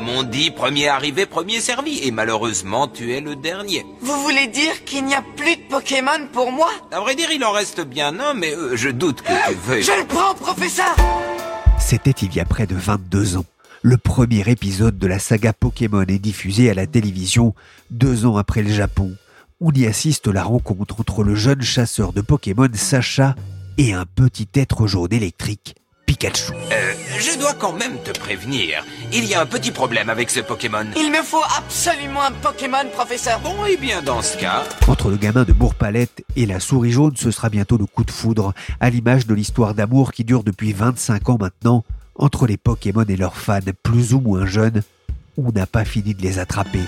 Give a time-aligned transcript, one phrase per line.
[0.00, 1.98] Comme on dit, premier arrivé, premier servi.
[2.04, 3.84] Et malheureusement, tu es le dernier.
[4.00, 6.70] Vous voulez dire qu'il n'y a plus de Pokémon pour moi?
[6.90, 9.82] À vrai dire, il en reste bien un, mais euh, je doute que tu veuilles...
[9.82, 10.96] Je le prends, professeur
[11.78, 13.44] C'était il y a près de 22 ans.
[13.82, 17.54] Le premier épisode de la saga Pokémon est diffusé à la télévision
[17.90, 19.14] deux ans après le Japon.
[19.60, 23.34] On y assiste la rencontre entre le jeune chasseur de Pokémon Sacha
[23.76, 25.74] et un petit être jaune électrique,
[26.10, 26.52] Pikachu.
[26.72, 28.84] Euh, je dois quand même te prévenir.
[29.12, 30.84] Il y a un petit problème avec ce Pokémon.
[30.96, 34.64] Il me faut absolument un Pokémon, professeur Bon, et bien dans ce cas...
[34.88, 38.10] Entre le gamin de Bourg-Palette et la souris jaune, ce sera bientôt le coup de
[38.10, 41.84] foudre, à l'image de l'histoire d'amour qui dure depuis 25 ans maintenant,
[42.16, 44.82] entre les Pokémon et leurs fans, plus ou moins jeunes.
[45.36, 46.80] On n'a pas fini de les attraper.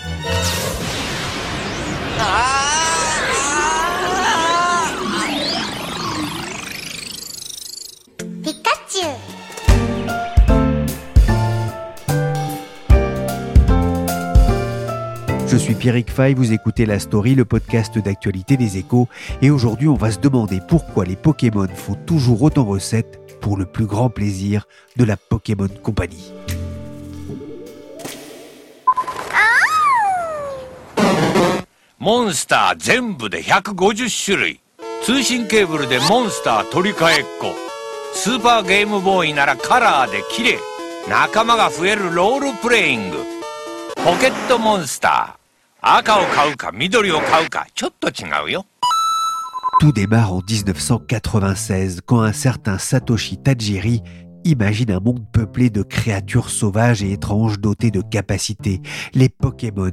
[15.51, 19.07] Je suis Pierrick Fay, vous écoutez La Story, le podcast d'actualité des échos,
[19.41, 23.65] et aujourd'hui on va se demander pourquoi les Pokémon font toujours autant recettes pour le
[23.65, 26.33] plus grand plaisir de la Pokémon Company.
[31.99, 34.61] モンスター全部で150種類
[35.03, 37.53] 通信ケーブルでモンスター取り替えっこ
[38.13, 40.59] スーパーゲームボーイならカラーで綺麗
[41.09, 43.17] 仲間が増えるロールプレイング
[43.95, 45.40] ポケットモンスター
[45.81, 48.65] 赤を買うか緑を買うかちょっと違うよ
[49.79, 54.01] Tout démarre en 1996 quand un certain Satoshi Tajiri
[54.47, 58.81] imagine un monde peuplé de créatures sauvages et étranges dotées de capacités,
[59.13, 59.91] les Pokémon.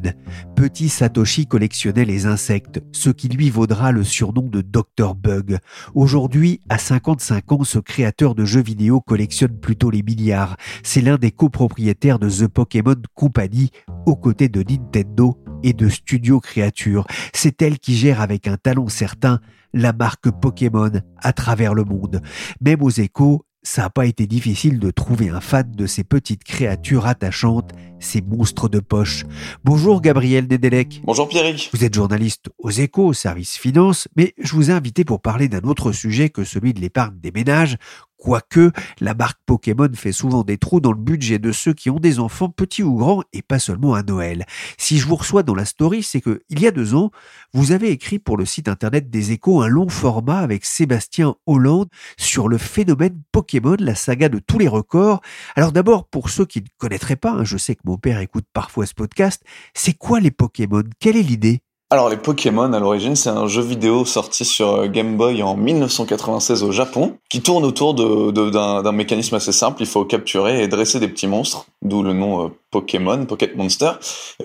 [0.55, 5.59] Petit Satoshi collectionnait les insectes, ce qui lui vaudra le surnom de Dr Bug.
[5.95, 10.57] Aujourd'hui, à 55 ans, ce créateur de jeux vidéo collectionne plutôt les milliards.
[10.83, 13.71] C'est l'un des copropriétaires de The Pokémon Company,
[14.07, 17.06] aux côtés de Nintendo et de Studio Créatures.
[17.34, 19.40] C'est elle qui gère avec un talent certain
[19.74, 22.22] la marque Pokémon à travers le monde.
[22.62, 26.44] Même aux échos, ça n'a pas été difficile de trouver un fan de ces petites
[26.44, 29.26] créatures attachantes, ces monstres de poche.
[29.66, 31.02] Bonjour Gabriel Nedelec.
[31.04, 31.70] Bonjour Pierrick.
[31.74, 35.50] Vous êtes journaliste aux échos, au service finance, mais je vous ai invité pour parler
[35.50, 37.78] d'un autre sujet que celui de l'épargne des ménages,
[38.20, 42.00] Quoique, la marque Pokémon fait souvent des trous dans le budget de ceux qui ont
[42.00, 44.46] des enfants petits ou grands et pas seulement à Noël.
[44.78, 47.12] Si je vous reçois dans la story, c'est que, il y a deux ans,
[47.54, 51.88] vous avez écrit pour le site internet des échos un long format avec Sébastien Hollande
[52.18, 55.22] sur le phénomène Pokémon, la saga de tous les records.
[55.56, 58.46] Alors d'abord, pour ceux qui ne connaîtraient pas, hein, je sais que mon père écoute
[58.52, 59.44] parfois ce podcast,
[59.74, 60.84] c'est quoi les Pokémon?
[61.00, 61.62] Quelle est l'idée?
[61.92, 65.56] Alors les Pokémon à l'origine c'est un jeu vidéo sorti sur euh, Game Boy en
[65.56, 71.00] 1996 au Japon qui tourne autour d'un, mécanisme assez simple, il faut capturer et dresser
[71.00, 73.94] des petits monstres, d'où le nom euh, Pokémon, Pocket Monster,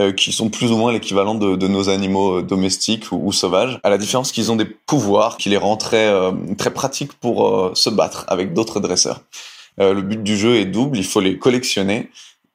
[0.00, 3.99] euh, qui sont plus ou moins l'équivalent de, nos animaux domestiques ou, sauvages, à la
[3.99, 6.11] différence qu'ils ont des pouvoirs qui les rendent très,
[6.56, 9.21] très pratiques pour se battre avec d'autres dresseurs.
[9.78, 12.09] Le but du jeu est double, il faut les collectionner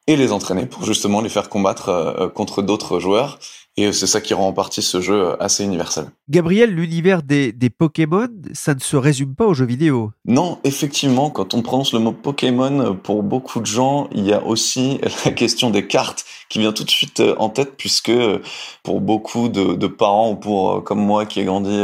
[0.06, 3.38] et les entraîner pour justement les faire combattre contre d'autres joueurs.
[3.76, 6.06] Et c'est ça qui rend en partie ce jeu assez universel.
[6.28, 10.10] Gabriel, l'univers des, des Pokémon, ça ne se résume pas aux jeux vidéo.
[10.26, 14.44] Non, effectivement, quand on prononce le mot Pokémon, pour beaucoup de gens, il y a
[14.44, 18.40] aussi la question des cartes qui vient tout de suite euh, en tête, puisque euh,
[18.82, 21.78] pour beaucoup de, de parents ou pour euh, comme moi qui ai grandi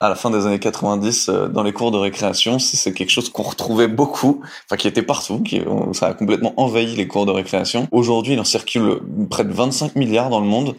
[0.00, 3.28] à la fin des années 90 euh, dans les cours de récréation, c'est quelque chose
[3.30, 5.60] qu'on retrouvait beaucoup, enfin qui était partout, qui,
[5.92, 7.88] ça a complètement envahi les cours de récréation.
[7.90, 9.00] Aujourd'hui, il en circule
[9.30, 10.76] près de 25 milliards dans le monde.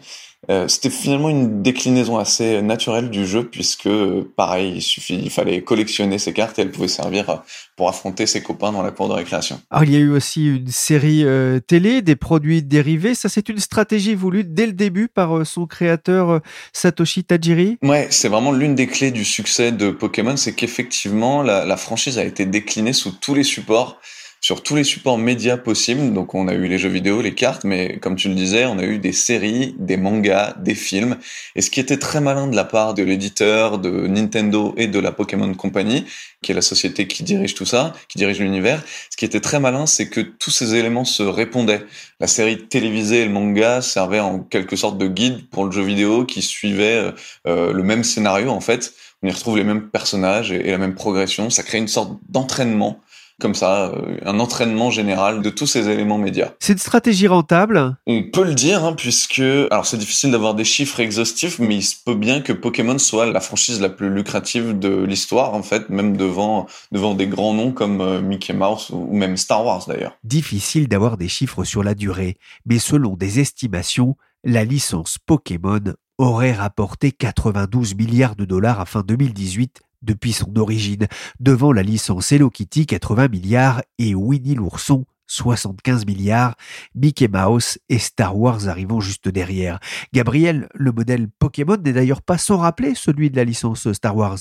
[0.50, 5.30] Euh, c'était finalement une déclinaison assez naturelle du jeu puisque euh, pareil il suffit il
[5.30, 7.36] fallait collectionner ces cartes et elles pouvaient servir euh,
[7.76, 9.60] pour affronter ses copains dans la cour de récréation.
[9.70, 13.14] Alors, il y a eu aussi une série euh, télé, des produits dérivés.
[13.14, 16.40] Ça, c'est une stratégie voulue dès le début par euh, son créateur
[16.72, 17.78] Satoshi Tajiri.
[17.82, 22.18] Ouais, c'est vraiment l'une des clés du succès de Pokémon, c'est qu'effectivement la, la franchise
[22.18, 23.98] a été déclinée sous tous les supports
[24.44, 26.12] sur tous les supports médias possibles.
[26.12, 28.78] Donc on a eu les jeux vidéo, les cartes, mais comme tu le disais, on
[28.78, 31.16] a eu des séries, des mangas, des films.
[31.56, 34.98] Et ce qui était très malin de la part de l'éditeur, de Nintendo et de
[34.98, 36.04] la Pokémon Company,
[36.42, 39.60] qui est la société qui dirige tout ça, qui dirige l'univers, ce qui était très
[39.60, 41.86] malin, c'est que tous ces éléments se répondaient.
[42.20, 45.82] La série télévisée et le manga servaient en quelque sorte de guide pour le jeu
[45.82, 47.12] vidéo qui suivait euh,
[47.46, 48.92] euh, le même scénario en fait.
[49.22, 51.48] On y retrouve les mêmes personnages et, et la même progression.
[51.48, 53.00] Ça crée une sorte d'entraînement
[53.40, 56.52] comme ça, euh, un entraînement général de tous ces éléments médias.
[56.60, 57.96] C'est une stratégie rentable?
[58.06, 61.82] On peut le dire, hein, puisque, alors c'est difficile d'avoir des chiffres exhaustifs, mais il
[61.82, 65.90] se peut bien que Pokémon soit la franchise la plus lucrative de l'histoire, en fait,
[65.90, 70.16] même devant, devant des grands noms comme euh, Mickey Mouse ou même Star Wars d'ailleurs.
[70.22, 75.80] Difficile d'avoir des chiffres sur la durée, mais selon des estimations, la licence Pokémon
[76.18, 81.06] aurait rapporté 92 milliards de dollars à fin 2018 depuis son origine,
[81.40, 86.54] devant la licence Hello Kitty 80 milliards et Winnie l'ourson 75 milliards,
[86.94, 89.80] Mickey Mouse et Star Wars arrivant juste derrière.
[90.12, 94.38] Gabriel, le modèle Pokémon n'est d'ailleurs pas sans rappeler celui de la licence Star Wars.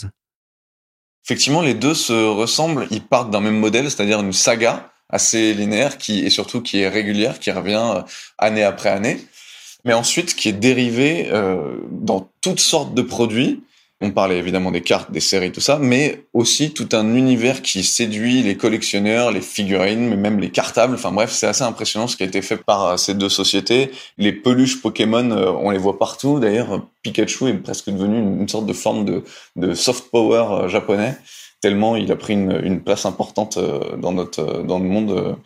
[1.25, 5.97] Effectivement, les deux se ressemblent, ils partent d'un même modèle, c'est-à-dire une saga assez linéaire
[5.97, 8.01] qui et surtout qui est régulière, qui revient euh,
[8.37, 9.19] année après année,
[9.85, 13.63] mais ensuite qui est dérivée euh, dans toutes sortes de produits
[14.03, 17.83] on parlait évidemment des cartes, des séries, tout ça, mais aussi tout un univers qui
[17.83, 20.95] séduit les collectionneurs, les figurines, mais même les cartables.
[20.95, 23.91] Enfin bref, c'est assez impressionnant ce qui a été fait par euh, ces deux sociétés.
[24.17, 26.41] Les peluches Pokémon, euh, on les voit partout.
[26.41, 29.05] D'ailleurs, Pikachu est presque devenu une, sorte de forme
[29.55, 31.15] de, soft power euh, japonais,
[31.61, 33.57] tellement il a pris une, une place importante
[33.97, 35.37] dans notre dans le monde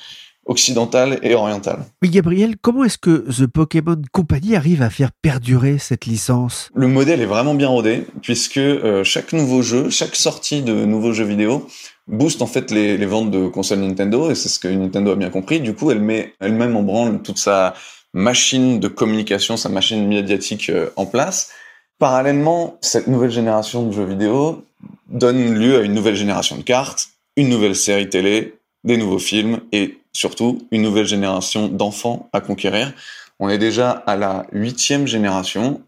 [0.47, 1.85] occidentale et orientale.
[2.01, 6.69] Mais Gabriel, comment est-ce que The Pokémon Company arrive à faire perdurer cette licence?
[6.73, 11.13] Le modèle est vraiment bien rodé, puisque euh, chaque nouveau jeu, chaque sortie de nouveaux
[11.13, 11.67] jeux vidéo
[12.07, 15.29] booste en fait les, ventes de consoles Nintendo, et c'est ce que Nintendo a bien
[15.29, 15.59] compris.
[15.59, 17.73] Du coup, elle met elle-même en branle toute sa
[18.13, 21.51] machine de communication, sa machine médiatique euh, en place.
[21.99, 24.63] Parallèlement, cette nouvelle génération de jeux vidéo
[25.09, 29.59] donne lieu à une nouvelle génération de cartes, une nouvelle série télé, des nouveaux films
[29.71, 32.91] et surtout une nouvelle génération d'enfants à conquérir.
[33.37, 35.81] On est déjà à la huitième génération.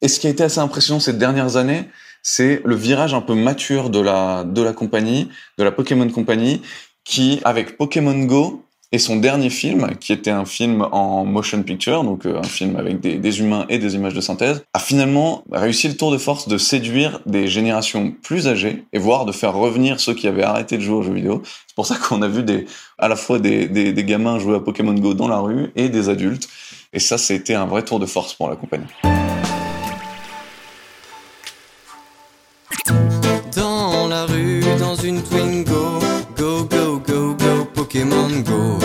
[0.00, 1.90] Et ce qui a été assez impressionnant ces dernières années,
[2.22, 5.28] c'est le virage un peu mature de la, de la compagnie,
[5.58, 6.62] de la Pokémon Company,
[7.04, 8.63] qui, avec Pokémon Go,
[8.94, 12.76] et son dernier film, qui était un film en motion picture, donc euh, un film
[12.76, 16.46] avec des, humains et des images de synthèse, a finalement réussi le tour de force
[16.46, 20.76] de séduire des générations plus âgées et voire de faire revenir ceux qui avaient arrêté
[20.76, 21.42] de jouer aux jeux vidéo.
[21.66, 22.44] C'est pour ça qu'on a vu
[22.96, 25.88] à la fois des, des, des gamins jouer à Pokémon Go dans la rue et
[25.88, 26.48] des adultes.
[26.92, 28.86] Et ça, c'était un vrai tour de force pour la compagnie.
[33.56, 35.98] Dans la rue, dans une Twingo,
[36.36, 38.83] go, go, go, go, Pokémon Go.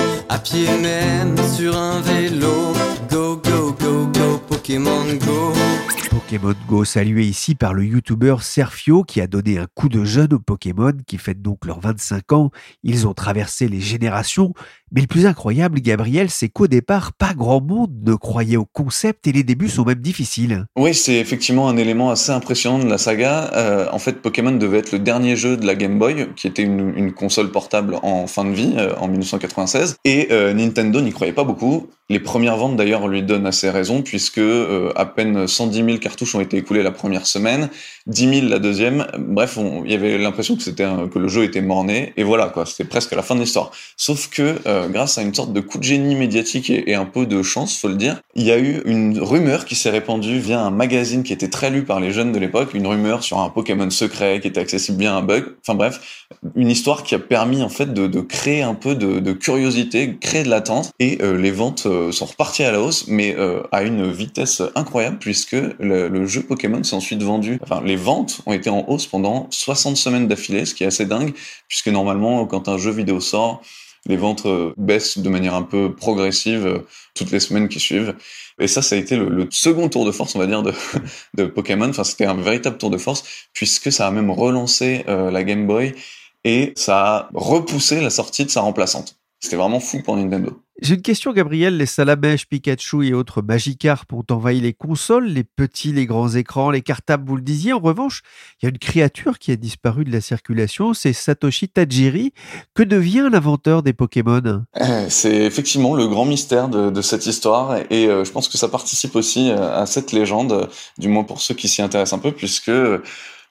[5.18, 5.54] Go.
[6.10, 10.34] Pokémon Go salué ici par le youtubeur Serfio qui a donné un coup de jeune
[10.34, 12.52] aux Pokémon qui fêtent donc leurs 25 ans.
[12.84, 14.54] Ils ont traversé les générations.
[14.92, 19.28] Mais le plus incroyable, Gabriel, c'est qu'au départ, pas grand monde ne croyait au concept
[19.28, 20.66] et les débuts sont même difficiles.
[20.78, 23.52] Oui, c'est effectivement un élément assez impressionnant de la saga.
[23.54, 26.64] Euh, en fait, Pokémon devait être le dernier jeu de la Game Boy, qui était
[26.64, 29.98] une, console portable en fin de vie, euh, en 1996.
[30.06, 31.88] Et euh, Nintendo n'y croyait pas beaucoup.
[32.10, 34.42] Les premières ventes d'ailleurs lui donnent assez raison, puisque
[34.96, 37.70] à peine 110 000 cartouches ont été écoulées la première semaine,
[38.08, 39.06] 10 000 la deuxième.
[39.20, 43.14] Bref, il y avait l'impression que le jeu était mort-né, et voilà quoi, c'était presque
[43.14, 43.70] la fin de l'histoire.
[43.96, 47.26] Sauf que euh, grâce à une sorte de coup de génie médiatique et, un peu
[47.26, 50.62] de chance, faut le dire, il y a eu une rumeur qui s'est répandue via
[50.62, 53.50] un magazine qui était très lu par les jeunes de l'époque, une rumeur sur un
[53.50, 55.46] Pokémon secret qui était accessible bien un bug.
[55.62, 59.32] Enfin bref, une histoire qui a permis en fait de, créer un peu de, de,
[59.32, 63.36] curiosité, créer de l'attente, et euh, les ventes euh, sont reparties à la hausse, mais
[63.72, 67.60] à une vitesse incroyable puisque le, le jeu Pokémon s'est ensuite vendu.
[67.64, 71.06] Enfin, les ventes ont été en hausse pendant 60 semaines d'affilée, ce qui est assez
[71.06, 71.34] dingue,
[71.68, 73.62] puisque normalement, quand un jeu vidéo sort,
[74.06, 76.84] les ventes baissent de manière un peu progressive
[77.16, 78.16] toutes les semaines qui suivent.
[78.60, 80.74] Et ça, ça a été le, second tour de force, on va dire, de,
[81.36, 81.90] de Pokémon.
[81.90, 85.94] Enfin, c'était un véritable tour de force, puisque ça a même relancé la Game Boy
[86.46, 89.19] et ça a repoussé la sortie de sa remplaçante.
[89.40, 90.62] C'était vraiment fou pour Nintendo.
[90.82, 91.76] J'ai une question, Gabriel.
[91.76, 96.72] Les salamèches, Pikachu et autres Magikarp ont envahi les consoles, les petits, les grands écrans,
[96.72, 97.74] les cartables, vous le disiez.
[97.74, 98.22] En revanche,
[98.62, 102.34] il y a une créature qui a disparu de la circulation, c'est Satoshi Tajiri.
[102.74, 104.64] Que devient l'inventeur des Pokémon?
[105.10, 108.70] C'est effectivement le grand mystère de, de cette histoire et euh, je pense que ça
[108.70, 112.72] participe aussi à cette légende, du moins pour ceux qui s'y intéressent un peu, puisque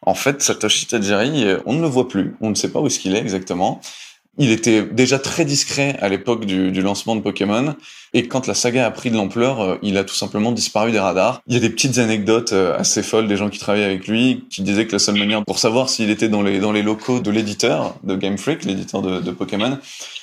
[0.01, 3.01] en fait, Satoshi Tajiri, on ne le voit plus, on ne sait pas où est-ce
[3.01, 3.81] qu'il est exactement.
[4.39, 7.75] Il était déjà très discret à l'époque du, lancement de Pokémon,
[8.15, 11.01] et quand la saga a pris de l'ampleur, euh, il a tout simplement disparu des
[11.01, 11.43] radars.
[11.47, 14.45] Il y a des petites anecdotes euh, assez folles des gens qui travaillaient avec lui,
[14.49, 17.21] qui disaient que la seule manière pour savoir s'il était dans les, dans les locaux
[17.21, 19.79] de l'éditeur, de Game Freak, l'éditeur de, de Pokémon,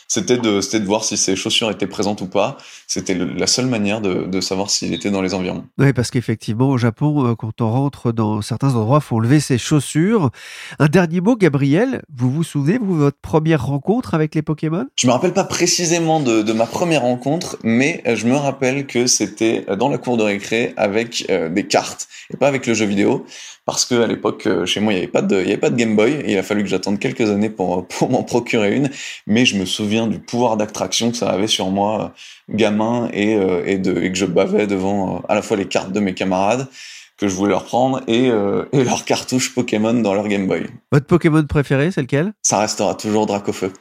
[0.08, 2.58] c'était de, c'était de voir si ses chaussures étaient présentes ou pas.
[2.88, 5.66] C'était la seule manière de, de savoir s'il était dans les environs.
[5.78, 9.58] Oui, parce qu'effectivement, au Japon, euh, quand on rentre dans certains endroits, faut lever ses
[9.58, 10.30] chaussures.
[10.80, 12.04] Un dernier mot, Gabriel.
[12.16, 14.86] Vous vous souvenez, vous, votre première rencontre avec les Pokémon?
[14.96, 18.86] Je me rappelle pas précisément de, de, ma première rencontre, mais euh, je me rappelle
[18.86, 22.74] que c'était dans la cour de récré avec euh, des cartes et pas avec le
[22.74, 23.26] jeu vidéo
[23.66, 25.70] parce que à l'époque chez moi il y avait pas de il y avait pas
[25.70, 28.76] de Game Boy et il a fallu que j'attende quelques années pour pour m'en procurer
[28.76, 28.90] une
[29.28, 32.14] mais je me souviens du pouvoir d'attraction que ça avait sur moi
[32.50, 33.34] gamin et
[33.66, 36.68] et, de, et que je bavais devant à la fois les cartes de mes camarades
[37.18, 40.68] que je voulais leur prendre et, euh, et leurs cartouches Pokémon dans leur Game Boy.
[40.92, 42.34] Votre Pokémon préféré, c'est lequel?
[42.42, 43.72] Ça restera toujours Dracofeu.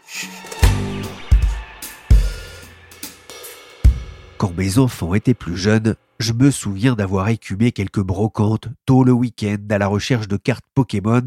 [4.38, 9.12] Quand mes enfants étaient plus jeunes, je me souviens d'avoir écumé quelques brocantes tôt le
[9.12, 11.20] week-end à la recherche de cartes Pokémon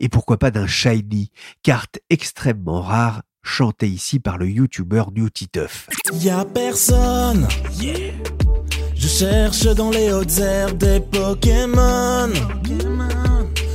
[0.00, 1.30] et pourquoi pas d'un shiny,
[1.62, 5.88] carte extrêmement rare chantée ici par le youtubeur New Titeuf.
[6.14, 7.46] Y a personne.
[8.96, 12.32] Je cherche dans les hautes herbes des Pokémon.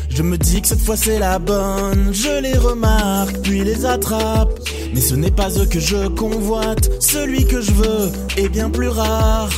[0.09, 2.13] Je me dis que cette fois c'est la bonne.
[2.13, 4.59] Je les remarque puis les attrape.
[4.93, 7.01] Mais ce n'est pas eux que je convoite.
[7.01, 9.49] Celui que je veux est bien plus rare.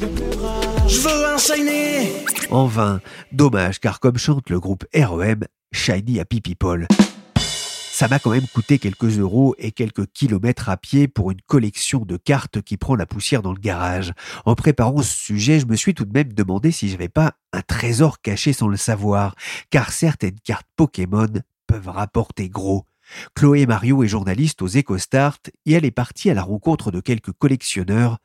[0.00, 2.08] Je veux un shiny.
[2.50, 3.00] En vain,
[3.32, 6.88] dommage car comme chante le groupe REM, Shiny à Pipipol.
[7.36, 12.06] Ça m'a quand même coûté quelques euros et quelques kilomètres à pied pour une collection
[12.06, 14.14] de cartes qui prend la poussière dans le garage.
[14.46, 17.60] En préparant ce sujet, je me suis tout de même demandé si j'avais pas un
[17.60, 19.34] trésor caché sans le savoir,
[19.68, 21.28] car certaines cartes Pokémon
[21.66, 22.86] peuvent rapporter gros.
[23.34, 27.32] Chloé Mario est journaliste aux EcoStart et elle est partie à la rencontre de quelques
[27.32, 28.16] collectionneurs,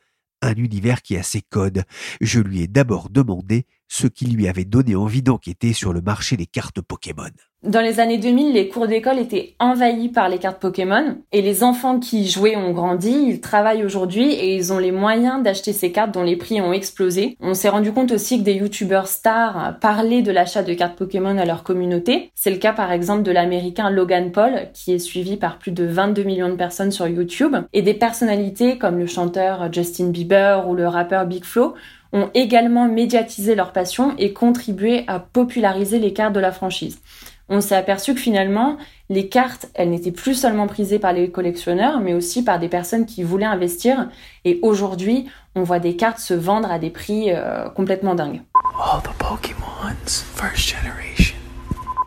[0.41, 1.83] un univers qui a ses codes.
[2.21, 6.37] Je lui ai d'abord demandé ce qui lui avait donné envie d'enquêter sur le marché
[6.37, 7.31] des cartes Pokémon.
[7.65, 11.63] Dans les années 2000, les cours d'école étaient envahis par les cartes Pokémon et les
[11.63, 15.91] enfants qui jouaient ont grandi, ils travaillent aujourd'hui et ils ont les moyens d'acheter ces
[15.91, 17.37] cartes dont les prix ont explosé.
[17.41, 21.39] On s'est rendu compte aussi que des youtubeurs stars parlaient de l'achat de cartes Pokémon
[21.39, 22.29] à leur communauté.
[22.35, 25.85] C'est le cas par exemple de l'américain Logan Paul qui est suivi par plus de
[25.85, 30.75] 22 millions de personnes sur YouTube et des personnalités comme le chanteur Justin Bieber ou
[30.75, 31.73] le rappeur Big Flo
[32.13, 37.01] ont également médiatisé leur passion et contribué à populariser les cartes de la franchise
[37.49, 38.77] on s'est aperçu que finalement,
[39.09, 43.05] les cartes, elles n'étaient plus seulement prisées par les collectionneurs, mais aussi par des personnes
[43.05, 44.09] qui voulaient investir.
[44.43, 48.41] Et aujourd'hui, on voit des cartes se vendre à des prix euh, complètement dingues.
[48.79, 51.35] All the Pokémons, first generation.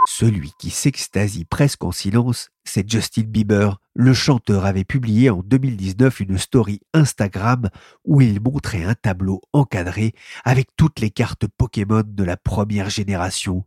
[0.07, 3.78] Celui qui s'extasie presque en silence, c'est Justin Bieber.
[3.95, 7.68] Le chanteur avait publié en 2019 une story Instagram
[8.04, 10.14] où il montrait un tableau encadré
[10.45, 13.64] avec toutes les cartes Pokémon de la première génération.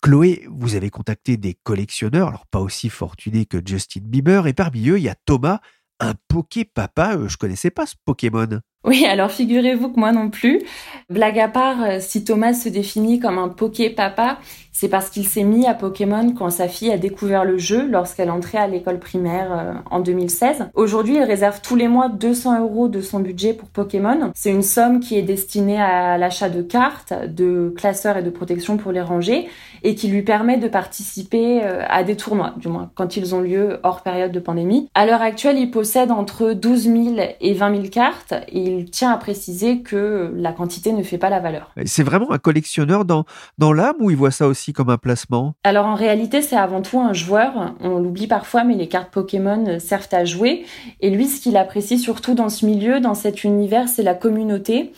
[0.00, 4.88] Chloé, vous avez contacté des collectionneurs, alors pas aussi fortunés que Justin Bieber, et parmi
[4.88, 5.60] eux, il y a Thomas,
[6.00, 7.16] un Poké Papa.
[7.16, 8.60] Euh, je connaissais pas ce Pokémon.
[8.94, 10.60] Oui, alors figurez-vous que moi non plus.
[11.08, 14.38] Blague à part, euh, si Thomas se définit comme un Poké Papa,
[14.72, 18.30] c'est parce qu'il s'est mis à Pokémon quand sa fille a découvert le jeu lorsqu'elle
[18.30, 20.66] entrait à l'école primaire euh, en 2016.
[20.74, 24.32] Aujourd'hui, il réserve tous les mois 200 euros de son budget pour Pokémon.
[24.34, 28.76] C'est une somme qui est destinée à l'achat de cartes, de classeurs et de protection
[28.76, 29.48] pour les rangers
[29.84, 33.40] et qui lui permet de participer euh, à des tournois, du moins quand ils ont
[33.40, 34.88] lieu hors période de pandémie.
[34.94, 36.96] À l'heure actuelle, il possède entre 12 000
[37.40, 38.34] et 20 000 cartes
[38.78, 41.72] il tient à préciser que la quantité ne fait pas la valeur.
[41.84, 43.24] C'est vraiment un collectionneur dans,
[43.58, 45.54] dans l'âme ou il voit ça aussi comme un placement?
[45.64, 47.74] Alors en réalité, c'est avant tout un joueur.
[47.80, 50.64] On l'oublie parfois, mais les cartes Pokémon servent à jouer.
[51.00, 54.92] Et lui, ce qu'il apprécie surtout dans ce milieu, dans cet univers, c'est la communauté.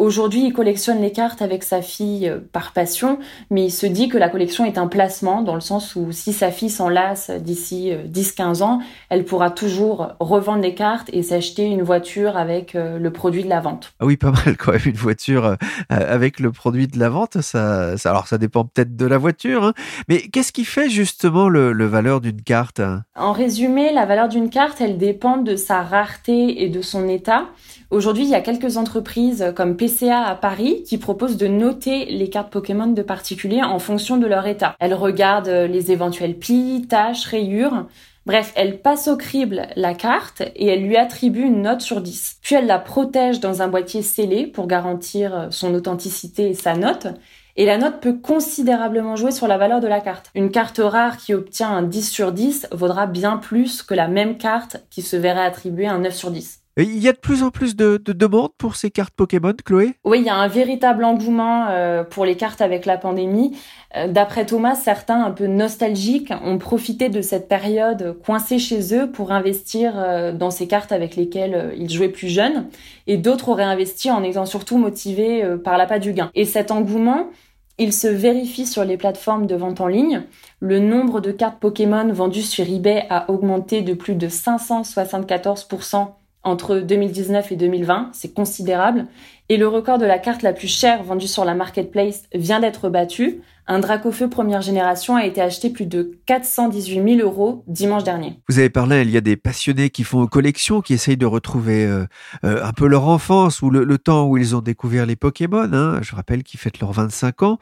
[0.00, 3.18] Aujourd'hui, il collectionne les cartes avec sa fille euh, par passion,
[3.50, 6.32] mais il se dit que la collection est un placement, dans le sens où si
[6.32, 8.80] sa fille s'en lasse d'ici 10-15 euh, ans,
[9.10, 13.50] elle pourra toujours revendre les cartes et s'acheter une voiture avec euh, le produit de
[13.50, 13.92] la vente.
[14.00, 15.58] Ah oui, pas mal quand même, une voiture
[15.90, 17.42] avec le produit de la vente.
[17.42, 19.74] Ça, ça alors ça dépend peut-être de la voiture, hein.
[20.08, 22.80] mais qu'est-ce qui fait justement le, le valeur d'une carte
[23.16, 27.44] En résumé, la valeur d'une carte, elle dépend de sa rareté et de son état.
[27.90, 32.30] Aujourd'hui, il y a quelques entreprises comme PCA à Paris qui proposent de noter les
[32.30, 34.76] cartes Pokémon de particuliers en fonction de leur état.
[34.78, 37.88] Elles regardent les éventuels plis, taches, rayures.
[38.26, 42.38] Bref, elle passe au crible la carte et elle lui attribue une note sur 10.
[42.42, 47.08] Puis elle la protège dans un boîtier scellé pour garantir son authenticité et sa note.
[47.56, 50.30] Et la note peut considérablement jouer sur la valeur de la carte.
[50.36, 54.38] Une carte rare qui obtient un 10 sur 10 vaudra bien plus que la même
[54.38, 56.59] carte qui se verrait attribuer un 9 sur 10.
[56.84, 59.94] Il y a de plus en plus de, demandes pour ces cartes Pokémon, Chloé?
[60.04, 63.56] Oui, il y a un véritable engouement euh, pour les cartes avec la pandémie.
[63.96, 69.10] Euh, d'après Thomas, certains un peu nostalgiques ont profité de cette période coincée chez eux
[69.10, 72.66] pour investir euh, dans ces cartes avec lesquelles ils jouaient plus jeunes.
[73.06, 76.30] Et d'autres auraient investi en étant surtout motivés par l'appât du gain.
[76.34, 77.30] Et cet engouement,
[77.78, 80.22] il se vérifie sur les plateformes de vente en ligne.
[80.60, 86.08] Le nombre de cartes Pokémon vendues sur eBay a augmenté de plus de 574%
[86.42, 89.06] entre 2019 et 2020, c'est considérable.
[89.50, 92.88] Et le record de la carte la plus chère vendue sur la marketplace vient d'être
[92.88, 93.40] battu.
[93.66, 98.40] Un Dracofeu première génération a été acheté plus de 418 000 euros dimanche dernier.
[98.48, 101.84] Vous avez parlé, il y a des passionnés qui font collection, qui essayent de retrouver
[101.84, 102.04] euh,
[102.44, 105.68] euh, un peu leur enfance ou le, temps où ils ont découvert les Pokémon.
[105.72, 106.00] Hein.
[106.02, 107.58] Je rappelle qu'ils fêtent leurs 25 ans.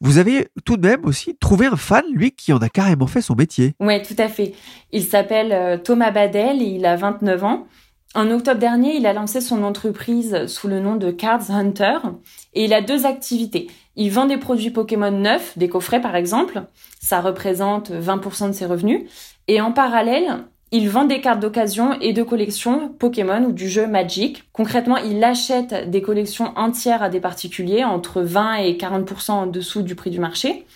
[0.00, 3.22] Vous avez tout de même aussi trouvé un fan, lui, qui en a carrément fait
[3.22, 3.74] son métier.
[3.80, 4.54] Oui, tout à fait.
[4.90, 7.66] Il s'appelle euh, Thomas Badel et il a 29 ans.
[8.14, 11.98] En octobre dernier, il a lancé son entreprise sous le nom de Cards Hunter
[12.52, 13.68] et il a deux activités.
[13.96, 16.62] Il vend des produits Pokémon neufs, des coffrets par exemple,
[17.00, 19.08] ça représente 20% de ses revenus,
[19.48, 23.86] et en parallèle, il vend des cartes d'occasion et de collection Pokémon ou du jeu
[23.86, 24.44] Magic.
[24.52, 29.82] Concrètement, il achète des collections entières à des particuliers entre 20 et 40% en dessous
[29.82, 30.66] du prix du marché.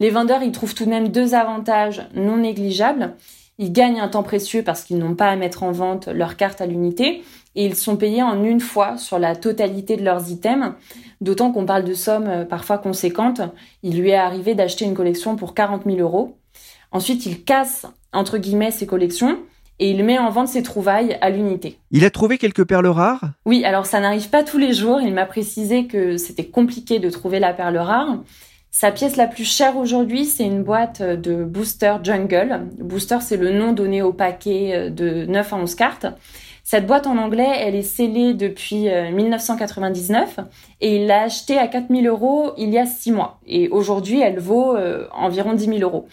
[0.00, 3.14] Les vendeurs y trouvent tout de même deux avantages non négligeables.
[3.58, 6.60] Ils gagnent un temps précieux parce qu'ils n'ont pas à mettre en vente leurs cartes
[6.60, 7.24] à l'unité
[7.56, 10.74] et ils sont payés en une fois sur la totalité de leurs items,
[11.20, 13.40] d'autant qu'on parle de sommes euh, parfois conséquentes.
[13.82, 16.38] Il lui est arrivé d'acheter une collection pour 40 000 euros.
[16.92, 19.38] Ensuite, il casse, entre guillemets, ses collections
[19.80, 21.78] et il met en vente ses trouvailles à l'unité.
[21.90, 23.32] Il a trouvé quelques perles rares?
[23.44, 25.00] Oui, alors ça n'arrive pas tous les jours.
[25.00, 28.18] Il m'a précisé que c'était compliqué de trouver la perle rare.
[28.80, 32.68] Sa pièce la plus chère aujourd'hui, c'est une boîte de Booster Jungle.
[32.78, 36.06] Booster, c'est le nom donné au paquet euh, de 9 à 11 cartes.
[36.62, 40.42] Cette boîte en anglais, elle est scellée depuis 1999 euh,
[40.80, 43.40] et il l'a achetée à 4000 euros il y a 6 mois.
[43.48, 46.06] Et aujourd'hui, elle vaut euh, environ 10 000 euros.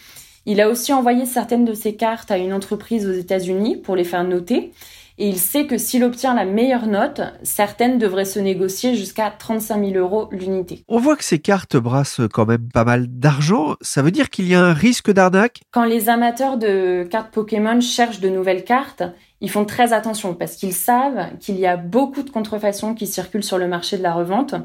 [0.48, 4.04] Il a aussi envoyé certaines de ses cartes à une entreprise aux États-Unis pour les
[4.04, 4.72] faire noter
[5.18, 9.94] et il sait que s'il obtient la meilleure note, certaines devraient se négocier jusqu'à 35
[9.94, 10.84] 000 euros l'unité.
[10.88, 13.76] On voit que ces cartes brassent quand même pas mal d'argent.
[13.82, 15.62] Ça veut dire qu'il y a un risque d'arnaque?
[15.72, 19.04] Quand les amateurs de cartes Pokémon cherchent de nouvelles cartes,
[19.42, 23.44] ils font très attention parce qu'ils savent qu'il y a beaucoup de contrefaçons qui circulent
[23.44, 24.56] sur le marché de la revente.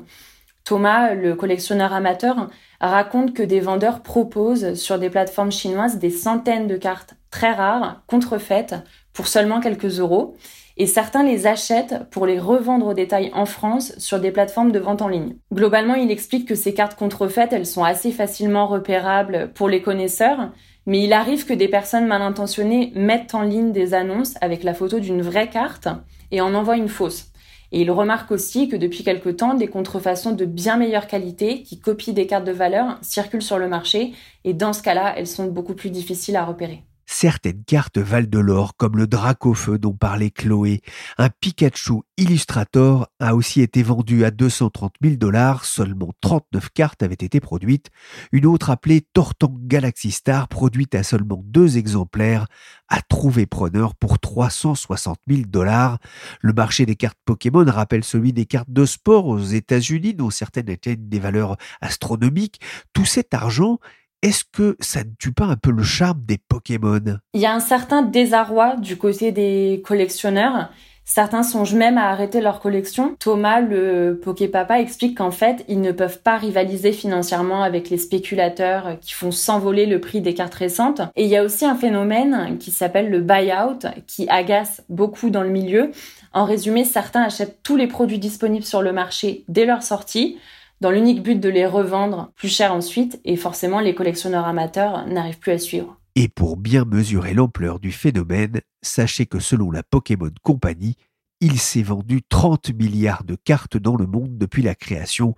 [0.64, 2.48] Thomas, le collectionneur amateur,
[2.80, 8.02] raconte que des vendeurs proposent sur des plateformes chinoises des centaines de cartes très rares,
[8.06, 8.74] contrefaites,
[9.12, 10.36] pour seulement quelques euros.
[10.76, 14.78] Et certains les achètent pour les revendre au détail en France sur des plateformes de
[14.78, 15.36] vente en ligne.
[15.52, 20.52] Globalement, il explique que ces cartes contrefaites, elles sont assez facilement repérables pour les connaisseurs,
[20.86, 24.72] mais il arrive que des personnes mal intentionnées mettent en ligne des annonces avec la
[24.72, 25.88] photo d'une vraie carte
[26.30, 27.26] et en envoient une fausse.
[27.72, 31.78] Et il remarque aussi que depuis quelque temps, des contrefaçons de bien meilleure qualité qui
[31.78, 34.12] copient des cartes de valeur circulent sur le marché
[34.44, 36.84] et dans ce cas-là, elles sont beaucoup plus difficiles à repérer.
[37.12, 40.80] Certaines cartes valent de l'or, comme le Dracofeu dont parlait Chloé.
[41.18, 47.14] Un Pikachu Illustrator a aussi été vendu à 230 000 dollars, seulement 39 cartes avaient
[47.14, 47.88] été produites.
[48.30, 52.46] Une autre appelée Tortank Galaxy Star, produite à seulement deux exemplaires,
[52.88, 55.98] a trouvé preneur pour 360 000 dollars.
[56.40, 60.70] Le marché des cartes Pokémon rappelle celui des cartes de sport aux États-Unis, dont certaines
[60.70, 62.60] atteignent des valeurs astronomiques.
[62.92, 63.80] Tout cet argent
[64.22, 67.00] est-ce que ça ne tue pas un peu le charme des Pokémon?
[67.32, 70.70] Il y a un certain désarroi du côté des collectionneurs.
[71.06, 73.16] Certains songent même à arrêter leur collection.
[73.18, 78.96] Thomas, le Poképapa, explique qu'en fait, ils ne peuvent pas rivaliser financièrement avec les spéculateurs
[79.00, 81.00] qui font s'envoler le prix des cartes récentes.
[81.16, 85.42] Et il y a aussi un phénomène qui s'appelle le buy-out, qui agace beaucoup dans
[85.42, 85.90] le milieu.
[86.32, 90.38] En résumé, certains achètent tous les produits disponibles sur le marché dès leur sortie
[90.80, 95.38] dans l'unique but de les revendre plus cher ensuite, et forcément les collectionneurs amateurs n'arrivent
[95.38, 95.98] plus à suivre.
[96.16, 100.96] Et pour bien mesurer l'ampleur du phénomène, sachez que selon la Pokémon Company,
[101.40, 105.34] il s'est vendu 30 milliards de cartes dans le monde depuis la création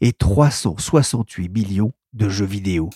[0.00, 2.90] et 368 millions de jeux vidéo.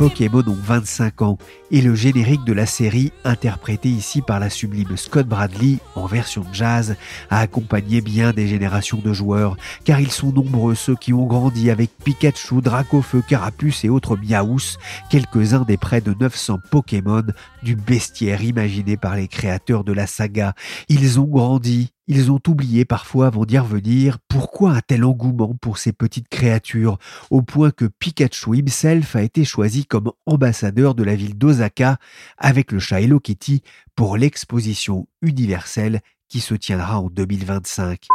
[0.00, 1.36] Pokémon ont 25 ans
[1.70, 6.42] et le générique de la série, interprété ici par la sublime Scott Bradley en version
[6.54, 6.96] jazz,
[7.28, 11.70] a accompagné bien des générations de joueurs, car ils sont nombreux ceux qui ont grandi
[11.70, 14.78] avec Pikachu, Dracofeu, Carapuce et autres Miaous,
[15.10, 17.24] quelques-uns des près de 900 Pokémon
[17.62, 20.54] du bestiaire imaginé par les créateurs de la saga.
[20.88, 25.78] Ils ont grandi, ils ont oublié parfois avant d'y revenir pourquoi un tel engouement pour
[25.78, 26.98] ces petites créatures,
[27.30, 31.98] au point que Pikachu himself a été choisi comme ambassadeur de la ville d'Osaka
[32.36, 33.62] avec le chat Hello Kitty
[33.94, 38.08] pour l'exposition universelle qui se tiendra en 2025.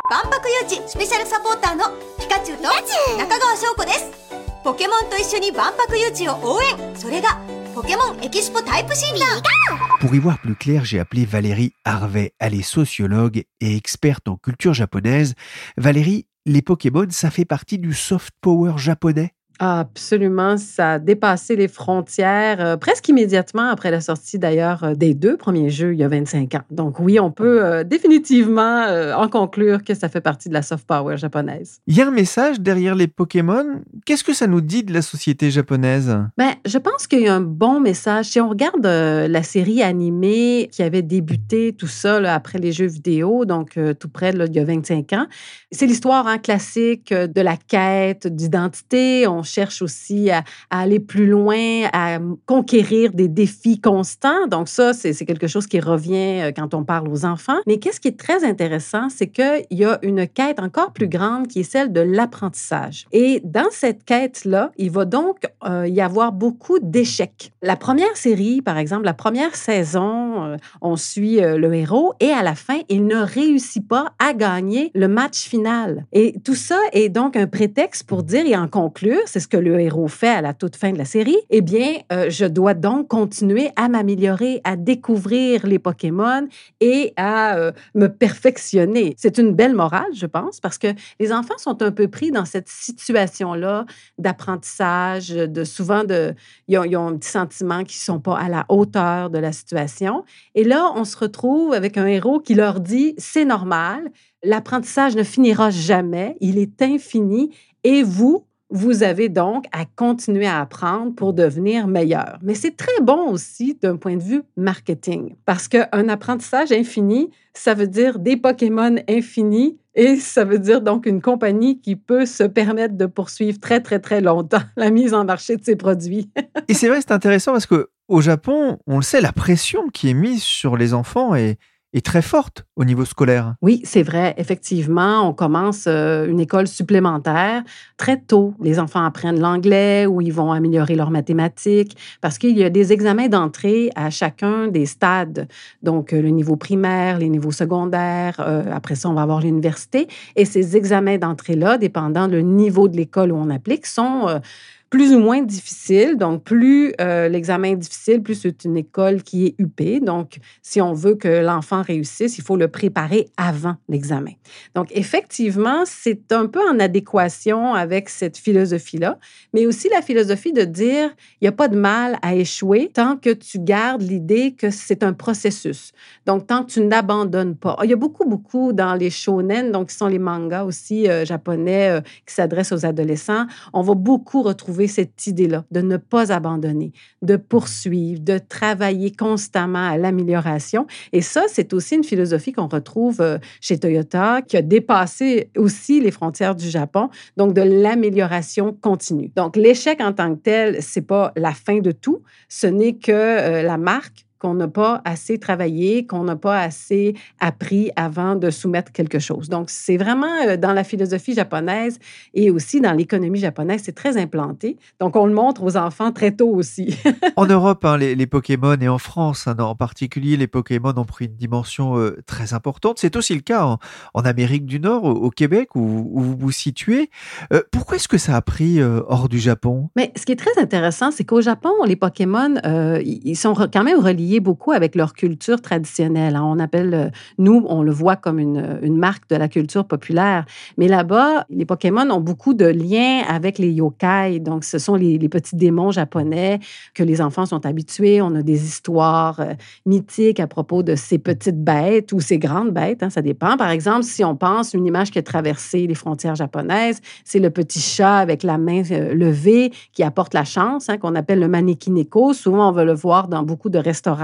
[10.00, 12.34] Pour y voir plus clair, j'ai appelé Valérie Harvey.
[12.40, 15.34] Elle est sociologue et experte en culture japonaise.
[15.76, 21.70] Valérie, les Pokémon, ça fait partie du soft power japonais Absolument, ça a dépassé les
[21.70, 26.04] frontières euh, presque immédiatement après la sortie d'ailleurs euh, des deux premiers jeux il y
[26.04, 26.62] a 25 ans.
[26.72, 30.86] Donc oui, on peut euh, définitivement en conclure que ça fait partie de la soft
[30.86, 31.80] power japonaise.
[31.88, 33.82] Il y a un message derrière les Pokémon.
[34.06, 36.18] Qu'est-ce que ça nous dit de la société japonaise?
[36.38, 38.26] Ben, je pense qu'il y a un bon message.
[38.26, 43.46] Si on regarde la série animée qui avait débuté tout ça après les jeux vidéo,
[43.46, 45.28] donc tout près là, il y a 25 ans,
[45.72, 49.28] c'est l'histoire hein, classique de la quête d'identité.
[49.28, 54.48] On cherche aussi à, aller plus loin, à conquérir des défis constants.
[54.48, 57.58] Donc ça, c'est quelque chose qui revient euh, quand on parle aux enfants.
[57.68, 61.48] Mais qu'est-ce qui est très intéressant, c'est qu'il y a une quête encore plus grande
[61.48, 63.06] qui est celle de l'apprentissage.
[63.12, 67.54] Et dans cette quête-là, il va donc euh, y avoir beaucoup d'échecs.
[67.62, 72.44] La première série, par exemple, la première saison, euh, on suit le héros et à
[72.44, 76.06] la fin, il ne réussit pas à gagner le match final.
[76.12, 79.58] Et tout ça est donc un prétexte pour dire et en conclure, c'est ce que
[79.58, 82.74] le héros fait à la toute fin de la série, eh bien, euh, je dois
[82.74, 86.48] donc continuer à m'améliorer, à découvrir les Pokémon
[86.80, 89.14] et à euh, me perfectionner.
[89.18, 90.88] C'est une belle morale, je pense, parce que
[91.20, 93.86] les enfants sont un peu pris dans cette situation-là
[94.18, 96.34] d'apprentissage, de souvent de,
[96.70, 100.24] ils ont, un petit sentiment qu'ils sont pas à la hauteur de la situation.
[100.54, 104.10] Et là, on se retrouve avec un héros qui leur dit, c'est normal,
[104.44, 107.52] l'apprentissage ne finira jamais, il est infini,
[107.84, 112.40] et vous, vous avez donc à continuer à apprendre pour devenir meilleur.
[112.42, 117.74] Mais c'est très bon aussi d'un point de vue marketing parce qu'un apprentissage infini, ça
[117.74, 122.44] veut dire des Pokémon infinis et ça veut dire donc une compagnie qui peut se
[122.44, 126.30] permettre de poursuivre très, très, très longtemps la mise en marché de ses produits.
[126.68, 130.10] et c'est vrai, c'est intéressant parce que au Japon, on le sait, la pression qui
[130.10, 131.58] est mise sur les enfants est,
[131.96, 133.56] est très forte au niveau scolaire.
[133.62, 134.34] Oui, c'est vrai.
[134.38, 137.64] Effectivement, on commence euh, une école supplémentaire
[137.96, 138.54] très tôt.
[138.62, 142.92] Les enfants apprennent l'anglais ou ils vont améliorer leurs mathématiques parce qu'il y a des
[142.92, 145.48] examens d'entrée à chacun des stades.
[145.84, 148.36] Donc, euh, le niveau primaire, les niveaux secondaires.
[148.40, 150.08] Euh, après ça, on va avoir l'université.
[150.36, 154.42] Et ces examens d'entrée-là, dépendant du niveau de l'école où on applique, sont
[154.90, 156.18] plus ou moins difficile.
[156.18, 160.04] Donc, plus euh, l'examen est difficile, plus c'est une école qui est UP.
[160.04, 164.32] Donc, si on veut que l'enfant réussisse, il faut le préparer avant l'examen.
[164.76, 169.20] Donc, effectivement, c'est un peu en adéquation avec cette philosophie-là,
[169.54, 171.10] mais aussi la philosophie de dire,
[171.42, 175.04] il n'y a pas de mal à échouer tant que tu gardes l'idée que c'est
[175.04, 175.92] un processus.
[176.26, 177.78] Donc, tant que tu n'abandonnes pas.
[177.84, 181.26] Il y a beaucoup, beaucoup dans les shonen, donc qui sont les mangas aussi euh,
[181.26, 186.32] japonais euh, qui s'adressent aux adolescents, on va beaucoup retrouver cette idée-là, de ne pas
[186.32, 190.88] abandonner, de poursuivre, de travailler constamment à l'amélioration.
[191.14, 196.00] Et ça, c'est aussi une philosophie qu'on retrouve euh, chez Toyota, qui a dépassé aussi
[196.02, 199.32] les frontières du Japon, donc de l'amélioration continue.
[199.36, 203.12] Donc, l'échec en tant que tel, c'est pas la fin de tout, ce n'est que
[203.12, 208.50] euh, la marque qu'on n'a pas assez travaillé, qu'on n'a pas assez appris avant de
[208.50, 209.50] soumettre quelque chose.
[209.50, 212.00] Donc, c'est vraiment euh, dans la philosophie japonaise
[212.34, 214.78] et aussi dans l'économie japonaise, c'est très implanté.
[215.00, 216.98] Donc, on le montre aux enfants très tôt aussi.
[217.36, 221.26] en Europe, hein, les, Pokémon et en France hein, en particulier, les Pokémon ont pris
[221.26, 223.00] une dimension euh, très importante.
[223.00, 223.78] C'est aussi le cas
[224.14, 227.12] en, Amérique du Nord, au, Québec, où, vous vous situez.
[227.54, 229.90] Euh, pourquoi est-ce que ça a pris hors du Japon?
[229.96, 232.56] Mais ce qui est très intéressant, c'est qu'au Japon, les Pokémon,
[233.04, 236.36] ils sont quand même reliés beaucoup avec leur culture traditionnelle.
[236.36, 236.44] Hein.
[236.46, 240.46] On appelle, euh, nous, on le voit comme une, une marque de la culture populaire.
[240.78, 244.40] Mais là-bas, les Pokémon ont beaucoup de liens avec les yokai.
[244.40, 246.60] Donc, ce sont les, petits démons japonais
[246.94, 248.22] que les enfants sont habitués.
[248.22, 249.54] On a des histoires euh,
[249.86, 253.58] mythiques à propos de ces petites bêtes ou ces grandes bêtes, hein, ça dépend.
[253.58, 257.50] Par exemple, si on pense une image qui a traversé les frontières japonaises, c'est le
[257.50, 261.48] petit chat avec la main euh, levée qui apporte la chance, hein, qu'on appelle le
[261.48, 262.34] manekineko.
[262.34, 264.15] Souvent, on va le voir dans beaucoup de restaurants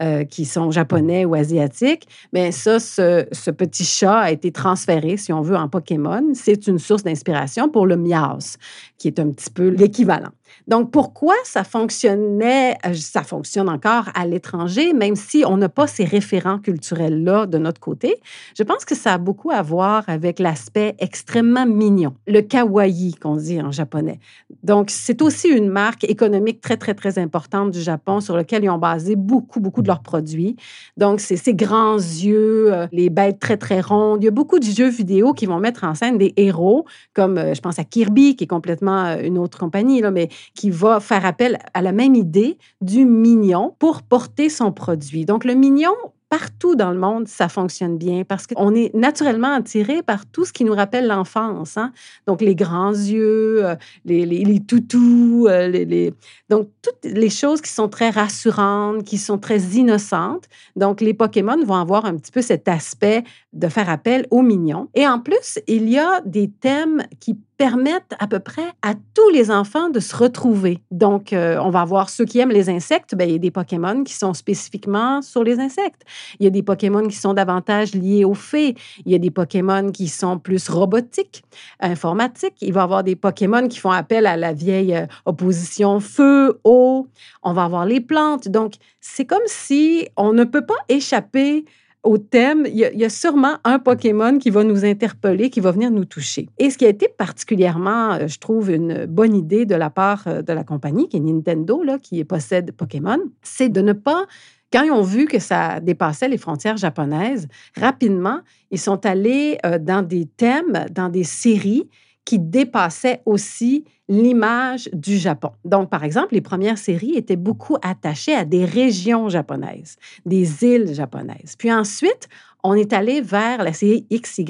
[0.00, 2.08] euh, qui sont japonais ou asiatiques.
[2.32, 6.22] Mais ça, ce, petit chat a été transféré, si on veut, en Pokémon.
[6.34, 8.56] C'est une source d'inspiration pour le Miaus,
[8.98, 10.30] qui est un petit peu l'équivalent.
[10.66, 15.86] Donc, pourquoi ça fonctionnait, euh, ça fonctionne encore à l'étranger, même si on n'a pas
[15.86, 18.16] ces référents culturels-là de notre côté?
[18.56, 23.36] Je pense que ça a beaucoup à voir avec l'aspect extrêmement mignon, le kawaii qu'on
[23.36, 24.20] dit en japonais.
[24.62, 28.70] Donc, c'est aussi une marque économique très, très, très importante du Japon sur laquelle ils
[28.70, 30.56] ont basé beaucoup, beaucoup de leurs produits.
[30.96, 34.22] Donc, c'est ces grands yeux, euh, les bêtes très, très rondes.
[34.22, 36.84] Il y a beaucoup de jeux vidéo qui vont mettre en scène des héros,
[37.14, 40.70] comme euh, je pense à Kirby, qui est complètement une autre compagnie, là, mais qui
[40.70, 45.24] va faire appel à la même idée du mignon pour porter son produit.
[45.24, 45.94] Donc, le mignon,
[46.28, 50.52] partout dans le monde, ça fonctionne bien parce qu'on est naturellement attiré par tout ce
[50.52, 51.76] qui nous rappelle l'enfance.
[51.76, 51.92] Hein?
[52.26, 56.12] Donc, les grands yeux, euh, les, les, les toutous, euh, les, les,
[56.48, 60.44] donc toutes les choses qui sont très rassurantes, qui sont très innocentes.
[60.76, 63.24] Donc, les Pokémon vont avoir un petit peu cet aspect
[63.54, 64.88] de faire appel aux mignons.
[64.94, 69.28] Et en plus, il y a des thèmes qui permettent à peu près à tous
[69.30, 70.78] les enfants de se retrouver.
[70.92, 73.50] Donc, euh, on va avoir ceux qui aiment les insectes, bien, il y a des
[73.50, 76.02] Pokémon qui sont spécifiquement sur les insectes.
[76.38, 78.76] Il y a des Pokémon qui sont davantage liés aux fées.
[79.04, 81.42] Il y a des Pokémon qui sont plus robotiques,
[81.80, 82.54] informatiques.
[82.60, 86.60] Il va y avoir des Pokémon qui font appel à la vieille euh, opposition feu,
[86.62, 87.08] eau.
[87.42, 88.48] On va avoir les plantes.
[88.48, 91.64] Donc, c'est comme si on ne peut pas échapper
[92.04, 95.90] au thème, il y, a, sûrement un Pokémon qui va nous interpeller, qui va venir
[95.90, 96.48] nous toucher.
[96.58, 100.22] Et ce qui a été particulièrement, euh, je trouve, une bonne idée de la part
[100.26, 104.26] euh, de la compagnie, qui est Nintendo, là, qui possède Pokémon, c'est de ne pas
[104.72, 109.78] quand ils ont vu que ça dépassait les frontières japonaises, rapidement, ils sont allés euh,
[109.78, 111.88] dans des thèmes, dans des séries
[112.28, 115.52] qui dépassaient aussi l'image du Japon.
[115.64, 120.92] Donc, par exemple, les premières séries étaient beaucoup attachées à des régions japonaises, des îles
[120.92, 121.56] japonaises.
[121.58, 122.28] Puis ensuite,
[122.68, 124.44] on est allé vers la série XY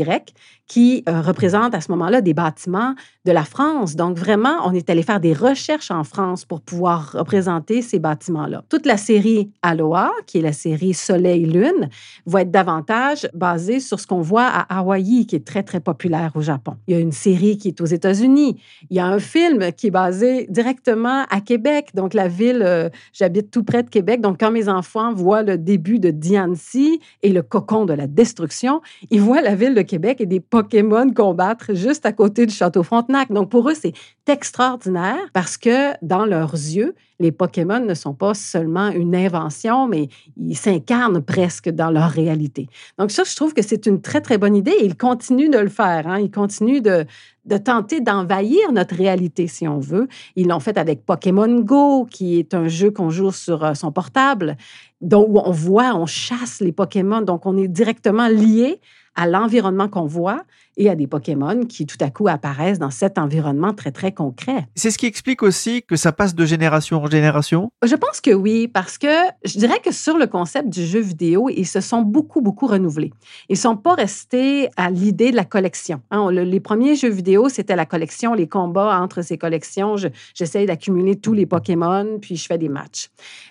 [0.69, 3.97] qui euh, représente à ce moment-là des bâtiments de la France.
[3.97, 8.65] Donc, vraiment, on est allé faire des recherches en France pour pouvoir représenter ces bâtiments-là.
[8.69, 11.89] Toute la série Aloha, qui est la série Soleil-Lune,
[12.27, 16.33] va être davantage basée sur ce qu'on voit à Hawaï, qui est très, très populaire
[16.35, 16.75] au Japon.
[16.87, 18.61] Il y a une série qui est aux États-Unis.
[18.91, 21.91] Il y a un film qui est basé directement à Québec.
[21.95, 24.21] Donc, la ville, euh, j'habite tout près de Québec.
[24.21, 28.81] Donc, quand mes enfants voient le début de Diancy et le cocon de la destruction,
[29.11, 32.83] ils voient la ville de Québec et des Pokémon combattre juste à côté du château
[32.83, 33.31] Frontenac.
[33.31, 33.93] Donc, pour eux, c'est
[34.29, 40.09] extraordinaire parce que dans leurs yeux, les Pokémon ne sont pas seulement une invention, mais
[40.37, 42.69] ils s'incarnent presque dans leur réalité.
[42.99, 45.59] Donc ça, je trouve que c'est une très, très bonne idée et ils continuent de
[45.59, 46.07] le faire.
[46.07, 46.21] Hein.
[46.21, 47.07] Ils continuent de,
[47.45, 50.07] de tenter d'envahir notre réalité, si on veut.
[50.37, 53.91] Ils l'ont fait avec Pokémon Go, qui est un jeu qu'on joue sur euh, son
[53.91, 54.57] portable,
[55.01, 57.23] donc on voit, on chasse les Pokémon.
[57.23, 58.81] Donc, on est directement lié
[59.15, 60.45] à l'environnement qu'on voit
[60.79, 64.67] et à des Pokémon qui tout à coup apparaissent dans cet environnement très, très concret.
[64.75, 67.71] C'est ce qui explique aussi que ça passe de génération en génération?
[67.85, 69.09] Je pense que oui, parce que
[69.45, 73.13] je dirais que sur le concept du jeu vidéo, ils se sont beaucoup, beaucoup renouvelés.
[73.49, 76.01] Ils ne sont pas restés à l'idée de la collection.
[76.11, 76.31] Hein.
[76.31, 79.97] les premiers jeux vidéo, c'était la collection, les combats entre ces collections.
[80.35, 83.11] J'essaie d'accumuler tous les Pokémon, puis je fais des matchs.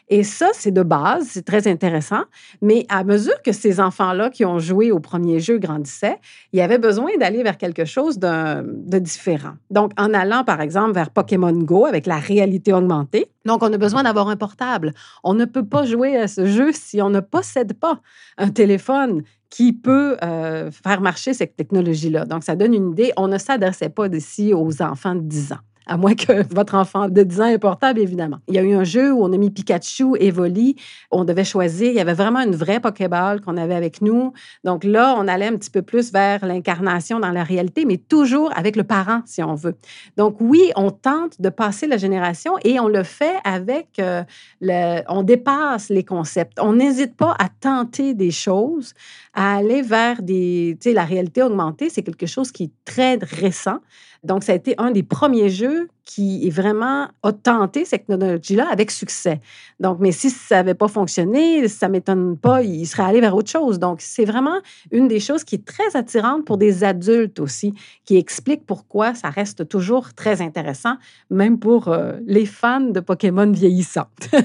[0.09, 2.23] Et ça, c'est de base, c'est très intéressant.
[2.61, 6.17] Mais à mesure que ces enfants-là qui ont joué au premier jeu grandissaient,
[6.53, 9.53] il y avait besoin d'aller vers quelque chose de, différent.
[9.69, 13.77] Donc, en allant, par exemple, vers Pokémon Go avec la réalité augmentée, donc on a
[13.77, 14.93] besoin d'avoir un portable.
[15.23, 18.01] On ne peut pas jouer à ce jeu si on ne possède pas
[18.37, 22.25] un téléphone qui peut euh, faire marcher cette technologie-là.
[22.25, 23.13] Donc, ça donne une idée.
[23.17, 27.09] On ne s'adressait pas d'ici aux enfants de 10 ans à moins que votre enfant
[27.09, 28.39] de 10 ans ait portable, évidemment.
[28.47, 30.75] Il y a eu un jeu où on a mis Pikachu et Voli.
[31.11, 31.89] On devait choisir.
[31.89, 34.33] Il y avait vraiment une vraie Pokéball qu'on avait avec nous.
[34.63, 38.51] Donc là, on allait un petit peu plus vers l'incarnation dans la réalité, mais toujours
[38.55, 39.75] avec le parent, si on veut.
[40.17, 44.23] Donc oui, on tente de passer la génération et on le fait avec euh,
[44.61, 45.01] le...
[45.09, 46.59] On dépasse les concepts.
[46.59, 48.93] On n'hésite pas à tenter des choses,
[49.37, 50.77] à aller vers des...
[50.81, 53.81] Tu sais, la réalité augmentée, c'est quelque chose qui est très récent.
[54.23, 58.67] Donc, ça a été un des premiers jeux qui est vraiment a tenté cette technologie-là
[58.71, 59.41] avec succès.
[59.79, 63.51] Donc, mais si ça n'avait pas fonctionné, ça m'étonne pas, il serait allé vers autre
[63.51, 63.77] chose.
[63.77, 64.59] Donc, c'est vraiment
[64.91, 67.73] une des choses qui est très attirante pour des adultes aussi,
[68.05, 70.95] qui explique pourquoi ça reste toujours très intéressant,
[71.29, 74.07] même pour euh, les fans de Pokémon vieillissants.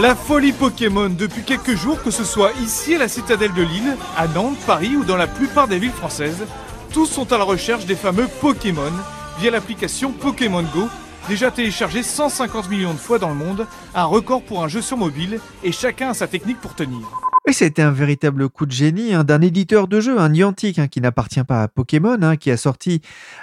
[0.00, 3.96] La folie Pokémon depuis quelques jours, que ce soit ici à la citadelle de Lille,
[4.16, 6.44] à Nantes, Paris ou dans la plupart des villes françaises,
[6.92, 8.90] tous sont à la recherche des fameux Pokémon
[9.38, 10.88] via l'application Pokémon Go,
[11.28, 14.96] déjà téléchargée 150 millions de fois dans le monde, un record pour un jeu sur
[14.96, 17.00] mobile, et chacun a sa technique pour tenir.
[17.46, 20.88] Oui, c'était un véritable coup de génie hein, d'un éditeur de jeux, un Niantic, hein,
[20.88, 23.02] qui n'appartient pas à Pokémon, hein, qui a sorti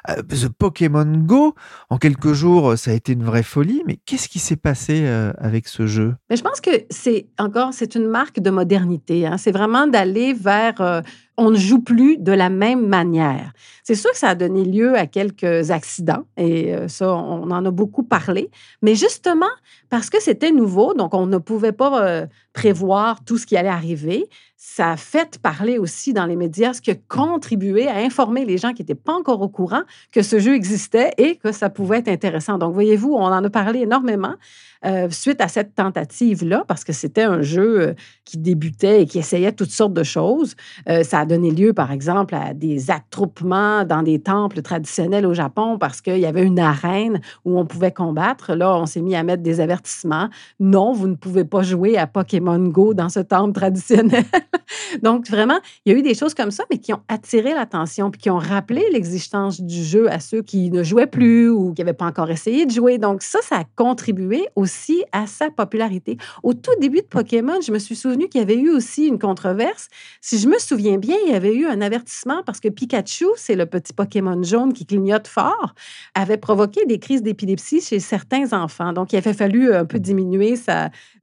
[0.10, 1.54] euh, The Pokémon Go.
[1.92, 3.84] En quelques jours, ça a été une vraie folie.
[3.86, 6.16] Mais qu'est-ce qui s'est passé euh, avec ce jeu?
[6.32, 9.30] Mais je pense que c'est encore, c'est une marque de modernité.
[9.38, 11.02] C'est vraiment d'aller vers euh,
[11.38, 13.54] on ne joue plus de la même manière.
[13.84, 17.66] C'est sûr que ça a donné lieu à quelques accidents et euh, ça, on en
[17.66, 18.52] a beaucoup parlé.
[18.82, 19.50] Mais justement,
[19.92, 23.68] parce que c'était nouveau, donc on ne pouvait pas euh, prévoir tout ce qui allait
[23.68, 24.30] arriver,
[24.64, 28.60] ça a fait parler aussi dans les médias, ce qui a contribué à informer les
[28.60, 31.98] gens qui n'étaient pas encore au courant que ce jeu existait et que ça pouvait
[31.98, 32.60] être intéressant.
[32.60, 34.36] Donc, voyez-vous, on en a parlé énormément.
[34.84, 37.94] Euh, suite à cette tentative-là, parce que c'était un jeu euh,
[38.26, 40.56] qui débutait et qui essayait toutes sortes de choses.
[40.90, 45.36] Euh, ça a donné lieu, par exemple, à des attroupements dans des temples traditionnels au
[45.36, 48.56] Japon parce qu'il y avait une arène où on pouvait combattre.
[48.56, 50.30] Là, on s'est mis à mettre des avertissements.
[50.60, 54.26] Non, vous ne pouvez pas jouer à Pokémon Go dans ce temple traditionnel.
[55.02, 58.12] Donc, vraiment, il y a eu des choses comme ça, mais qui ont attiré l'attention
[58.12, 61.82] puis qui ont rappelé l'existence du jeu à ceux qui ne jouaient plus ou qui
[61.82, 62.98] n'avaient pas encore essayé de jouer.
[62.98, 66.18] Donc, ça, ça a contribué aussi à sa popularité.
[66.44, 69.20] Au tout début de Pokémon, je me suis souvenu qu'il y avait eu aussi une
[69.20, 69.88] controverse.
[70.22, 73.56] Si je me souviens bien, il y avait eu un avertissement parce que Pikachu, c'est
[73.56, 75.74] le petit Pokémon jaune qui clignote fort,
[76.16, 78.94] avait provoqué des crises d'épilepsie chez certains enfants.
[78.94, 80.56] Donc, il avait fallu un peu diminuer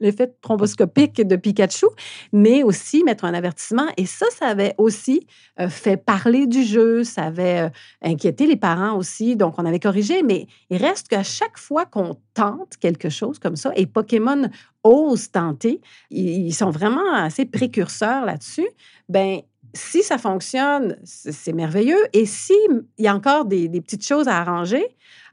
[0.01, 1.87] l'effet thromboscopique de Pikachu,
[2.33, 3.87] mais aussi mettre un avertissement.
[3.97, 5.27] Et ça, ça avait aussi
[5.61, 7.69] euh, fait parler du jeu, ça avait euh,
[8.03, 9.37] inquiété les parents aussi.
[9.37, 13.57] Donc, on avait corrigé, mais il reste qu'à chaque fois qu'on tente quelque chose, comme
[13.57, 13.73] ça.
[13.77, 14.49] Et Pokémon
[14.85, 15.81] ose tenter.
[16.11, 18.69] Ils sont vraiment assez précurseurs là-dessus.
[19.09, 19.41] Ben,
[19.75, 22.03] si ça fonctionne, c'est merveilleux.
[22.13, 24.85] Et s'il y a encore des, petites choses à arranger,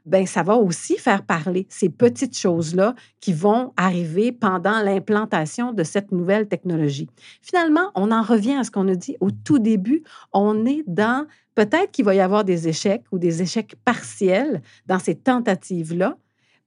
[0.06, 5.82] ben ça va aussi faire parler ces petites choses-là qui vont arriver pendant l'implantation de
[5.82, 7.08] cette nouvelle technologie.
[7.42, 10.04] Finalement, on en revient à ce qu'on a dit au tout début.
[10.32, 14.98] On est dans peut-être qu'il va y avoir des échecs ou des échecs partiels dans
[14.98, 16.16] ces tentatives-là,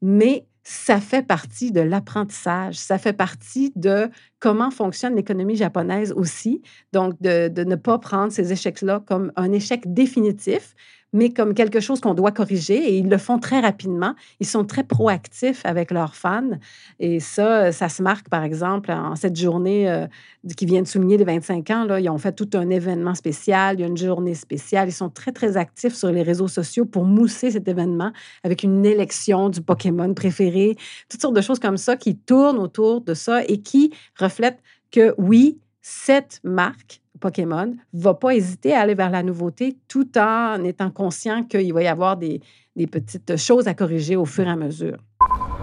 [0.02, 6.62] mais ça fait partie de l'apprentissage, ça fait partie de comment fonctionne l'économie japonaise aussi.
[6.94, 10.76] Donc, de, de ne pas prendre ces échecs-là comme un échec définitif,
[11.14, 12.78] mais comme quelque chose qu'on doit corriger.
[12.78, 14.14] Et ils le font très rapidement.
[14.40, 16.52] Ils sont très proactifs avec leurs fans.
[17.00, 20.08] Et ça, ça se marque, par exemple, en cette journée euh,
[20.56, 21.84] qui vient de souligner les 25 ans.
[21.86, 23.78] Là, ils ont fait tout un événement spécial.
[23.78, 24.90] Il y a une journée spéciale.
[24.90, 28.12] Ils sont très, très actifs sur les réseaux sociaux pour mousser cet événement
[28.44, 30.78] avec une élection du Pokémon préféré.
[31.10, 35.14] Toutes sortes de choses comme ça qui tournent autour de ça et qui reflètent que
[35.18, 40.90] oui, cette marque Pokémon va pas hésiter à aller vers la nouveauté tout en étant
[40.90, 42.42] conscient qu'il va y avoir des,
[42.76, 44.98] des petites choses à corriger au fur et à mesure.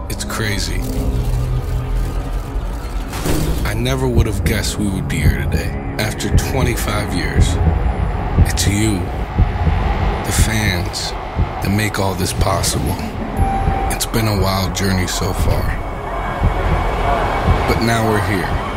[0.09, 0.79] It's crazy.
[3.65, 7.55] I never would have guessed we would be here today after 25 years.
[8.49, 8.99] It's you,
[10.25, 11.11] the fans,
[11.61, 12.95] that make all this possible.
[13.91, 15.75] It's been a wild journey so far.
[17.67, 18.76] But now we're here.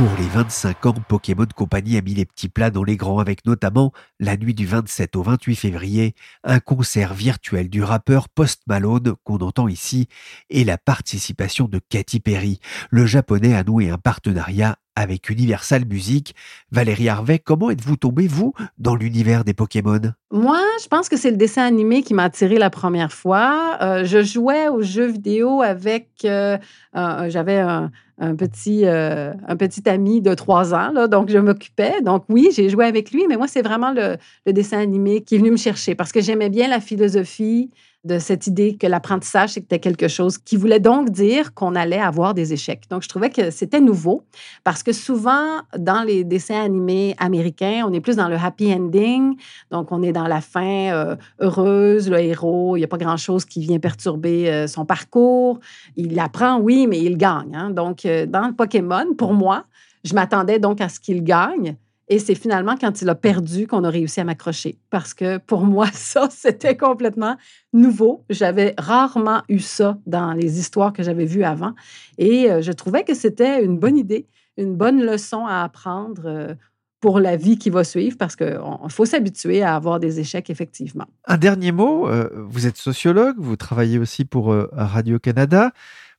[0.00, 3.44] Pour les 25 ans, Pokémon Company a mis les petits plats dans les grands avec
[3.44, 9.12] notamment, la nuit du 27 au 28 février, un concert virtuel du rappeur Post Malone
[9.24, 10.08] qu'on entend ici
[10.48, 12.60] et la participation de Katy Perry.
[12.88, 16.34] Le japonais a noué un partenariat avec Universal Music.
[16.70, 20.00] Valérie Harvey, comment êtes-vous tombée, vous, dans l'univers des Pokémon?
[20.30, 23.78] Moi, je pense que c'est le dessin animé qui m'a attiré la première fois.
[23.80, 26.08] Euh, je jouais aux jeux vidéo avec...
[26.24, 26.58] Euh,
[26.94, 27.90] j'avais un,
[28.36, 32.02] petit, euh, un petit ami de trois ans, là, donc je m'occupais.
[32.02, 35.36] Donc oui, j'ai joué avec lui, mais moi, c'est vraiment le, le dessin animé qui
[35.36, 37.70] est venu me chercher parce que j'aimais bien la philosophie,
[38.04, 42.32] de cette idée que l'apprentissage, c'était quelque chose qui voulait donc dire qu'on allait avoir
[42.32, 42.84] des échecs.
[42.88, 44.24] Donc, je trouvais que c'était nouveau
[44.64, 49.36] parce que souvent, dans les dessins animés américains, on est plus dans le happy ending.
[49.70, 53.44] Donc, on est dans la fin euh, heureuse, le héros, il n'y a pas grand-chose
[53.44, 55.60] qui vient perturber euh, son parcours.
[55.96, 57.54] Il apprend, oui, mais il gagne.
[57.54, 57.70] Hein.
[57.70, 59.64] Donc, euh, dans Pokémon, pour moi,
[60.04, 61.76] je m'attendais donc à ce qu'il gagne
[62.12, 64.78] Et c'est finalement quand il a perdu qu'on a réussi à m'accrocher.
[64.90, 67.36] Parce que pour moi, ça, c'était complètement
[67.72, 68.24] nouveau.
[68.28, 71.72] J'avais rarement eu ça dans les histoires que j'avais vues avant.
[72.18, 76.54] Et euh, je trouvais que c'était une bonne idée, une bonne leçon à apprendre euh,
[77.00, 78.58] pour la vie qui va suivre parce qu'il
[78.88, 81.06] faut s'habituer à avoir des échecs, effectivement.
[81.26, 85.70] Un dernier mot, euh, vous êtes sociologue, vous travaillez aussi pour Radio-Canada.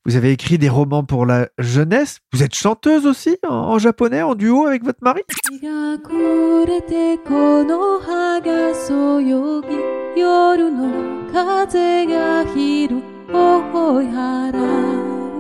[0.06, 2.22] Vous avez écrit des romans pour la jeunesse.
[2.34, 5.22] Vous êtes chanteuse aussi en, japonais, en duo avec votre mari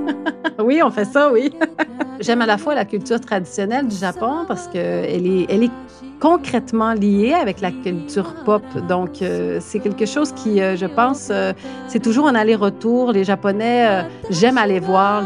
[0.60, 1.52] oui, on fait ça, oui.
[2.20, 5.72] J'aime à la fois la culture traditionnelle du Japon parce qu'elle est, elle est
[6.22, 8.62] concrètement liée avec la culture pop.
[8.88, 11.52] Donc, euh, c'est quelque chose qui, euh, je pense, euh,
[11.88, 13.12] c'est toujours un aller-retour.
[13.12, 15.24] Les Japonais, j'aime aller voir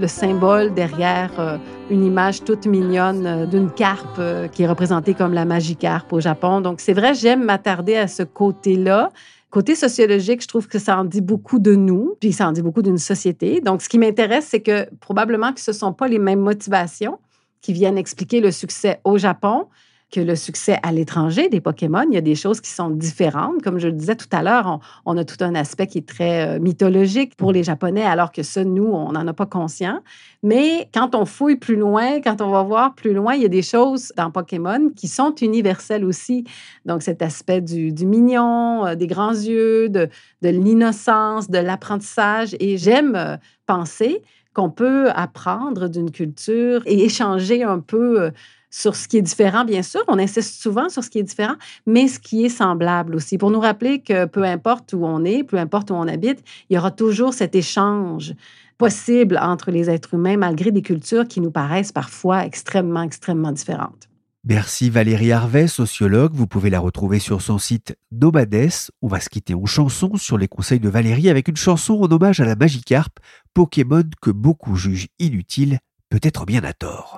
[0.00, 1.60] le symbole derrière
[1.90, 4.20] une image toute mignonne d'une carpe
[4.52, 6.62] qui est représentée comme la magie carpe au Japon.
[6.62, 9.10] Donc, c'est vrai, j'aime m'attarder à ce côté-là.
[9.50, 12.62] Côté sociologique, je trouve que ça en dit beaucoup de nous, puis ça en dit
[12.62, 13.60] beaucoup d'une société.
[13.60, 17.18] Donc, ce qui m'intéresse, c'est que probablement que ce ne sont pas les mêmes motivations
[17.60, 19.66] qui viennent expliquer le succès au Japon
[20.14, 22.04] que le succès à l'étranger des Pokémon.
[22.08, 23.62] Il y a des choses qui sont différentes.
[23.62, 26.46] Comme je le disais tout à l'heure, on, a tout un aspect qui est très
[26.46, 30.00] euh, mythologique pour les Japonais, alors que ça, nous, on n'en a pas conscience.
[30.44, 33.48] Mais quand on fouille plus loin, quand on va voir plus loin, il y a
[33.48, 36.44] des choses dans Pokémon qui sont universelles aussi.
[36.86, 40.08] Donc, cet aspect du, mignon, euh, des grands yeux, de,
[40.42, 42.54] de l'innocence, de l'apprentissage.
[42.60, 43.36] Et j'aime euh,
[43.66, 44.22] penser
[44.54, 48.30] qu'on peut apprendre d'une culture et échanger un peu
[48.74, 50.02] sur ce qui est différent, bien sûr.
[50.08, 51.54] On insiste souvent sur ce qui est différent,
[51.86, 55.44] mais ce qui est semblable aussi, pour nous rappeler que peu importe où on est,
[55.44, 58.34] peu importe où on habite, il y aura toujours cet échange
[58.76, 64.08] possible entre les êtres humains, malgré des cultures qui nous paraissent parfois extrêmement, extrêmement différentes.
[64.46, 66.32] Merci Valérie Harvey, sociologue.
[66.34, 68.90] Vous pouvez la retrouver sur son site Nobades.
[69.00, 72.10] On va se quitter en chanson sur les conseils de Valérie avec une chanson en
[72.10, 73.20] hommage à la Magikarp,
[73.54, 75.78] Pokémon que beaucoup jugent inutile,
[76.10, 77.16] peut-être bien à tort.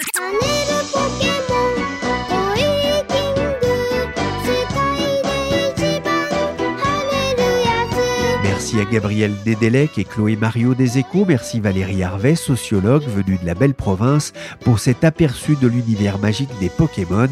[8.43, 11.25] Merci à Gabriel Dedelec et Chloé Mario des Échos.
[11.27, 16.51] Merci Valérie Harvey, sociologue venue de la belle province, pour cet aperçu de l'univers magique
[16.59, 17.29] des Pokémon.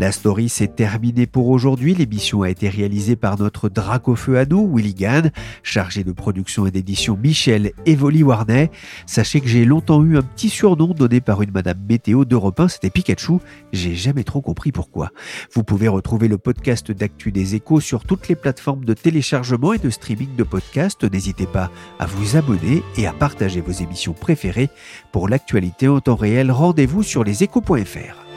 [0.00, 1.94] La story s'est terminée pour aujourd'hui.
[1.94, 5.30] L'émission a été réalisée par notre Dracofeu à nous, Willy Gann,
[5.62, 8.70] chargé de production et d'édition Michel Evoli Warney.
[9.04, 12.68] Sachez que j'ai longtemps eu un petit surnom donné par une madame météo d'Europe 1,
[12.68, 13.40] c'était Pikachu.
[13.74, 15.10] J'ai jamais trop compris pourquoi.
[15.52, 19.78] Vous pouvez retrouver le podcast d'actu des échos sur toutes les plateformes de téléchargement et
[19.78, 21.04] de streaming de podcasts.
[21.04, 24.70] N'hésitez pas à vous abonner et à partager vos émissions préférées.
[25.12, 28.29] Pour l'actualité en temps réel, rendez-vous sur leséchos.fr.